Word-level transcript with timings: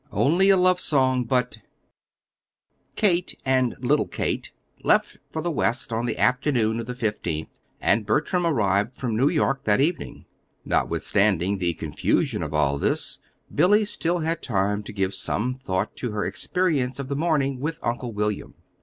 ONLY 0.11 0.49
A 0.49 0.57
LOVE 0.57 0.81
SONG, 0.81 1.25
BUT 1.25 1.59
Kate 2.95 3.39
and 3.45 3.75
little 3.79 4.07
Kate 4.07 4.49
left 4.83 5.19
for 5.29 5.43
the 5.43 5.51
West 5.51 5.93
on 5.93 6.07
the 6.07 6.17
afternoon 6.17 6.79
of 6.79 6.87
the 6.87 6.95
fifteenth, 6.95 7.49
and 7.79 8.03
Bertram 8.07 8.43
arrived 8.43 8.95
from 8.95 9.15
New 9.15 9.29
York 9.29 9.63
that 9.65 9.79
evening. 9.79 10.25
Notwithstanding 10.65 11.59
the 11.59 11.75
confusion 11.75 12.41
of 12.41 12.51
all 12.51 12.79
this, 12.79 13.19
Billy 13.53 13.85
still 13.85 14.17
had 14.21 14.41
time 14.41 14.81
to 14.81 14.91
give 14.91 15.13
some 15.13 15.53
thought 15.53 15.95
to 15.97 16.09
her 16.13 16.25
experience 16.25 16.97
of 16.97 17.07
the 17.07 17.15
morning 17.15 17.59
with 17.59 17.77
Uncle 17.83 18.11
William. 18.11 18.55